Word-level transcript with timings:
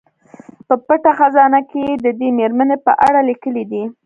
په 0.67 0.75
پټه 0.85 1.11
خزانه 1.19 1.59
کې 1.69 1.81
یې 1.87 1.93
د 2.05 2.07
دې 2.19 2.29
میرمنې 2.37 2.77
په 2.85 2.91
اړه 3.07 3.19
لیکلي 3.29 3.63
دي. 3.71 3.83